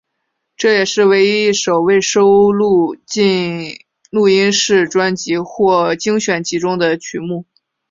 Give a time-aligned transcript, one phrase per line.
[0.57, 3.75] 这也是唯一一首未收录进
[4.09, 7.45] 录音室专辑或精选集中的曲目。